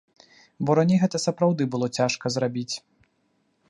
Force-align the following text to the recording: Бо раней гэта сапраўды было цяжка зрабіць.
Бо 0.69 0.75
раней 0.79 0.99
гэта 1.03 1.21
сапраўды 1.27 1.63
было 1.77 1.91
цяжка 1.99 2.25
зрабіць. 2.39 2.71